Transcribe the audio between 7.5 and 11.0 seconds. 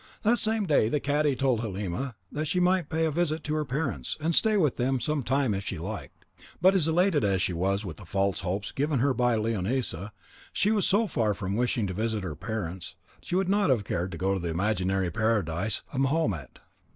was with the false hopes given her by Leonisa, she was